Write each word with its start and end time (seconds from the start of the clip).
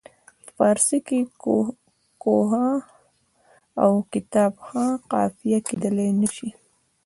په 0.43 0.49
فارسي 0.57 0.99
کې 1.07 1.19
کوه 2.21 2.43
ها 2.51 2.67
او 3.83 3.91
کتاب 4.13 4.53
ها 4.69 4.85
قافیه 5.11 5.59
کیدلای 5.67 6.11
نه 6.21 6.29
شي. 6.35 6.49